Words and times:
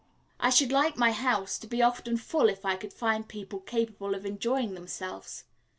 I 0.39 0.49
should 0.49 0.71
like 0.71 0.97
my 0.97 1.11
house 1.11 1.59
to 1.59 1.67
be 1.67 1.83
often 1.83 2.17
full 2.17 2.49
if 2.49 2.65
I 2.65 2.75
could 2.75 2.91
find 2.91 3.27
people 3.27 3.59
capable 3.59 4.15
of 4.15 4.25
enjoying 4.25 4.73
themselves. 4.73 5.43